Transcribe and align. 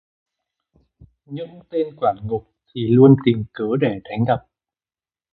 Những 1.25 1.59
tên 1.69 1.87
quản 1.97 2.15
ngục 2.23 2.53
thì 2.75 2.87
luôn 2.89 3.15
tìm 3.25 3.43
cớ 3.53 3.63
để 3.81 3.99
đánh 4.09 4.25
đập 4.27 4.45